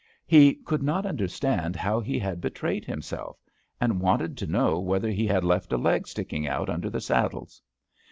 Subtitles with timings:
[0.25, 3.37] He could not understand how he had be trayed himself
[3.79, 7.61] and wanted to know whether he had left a leg sticking out under the saddles.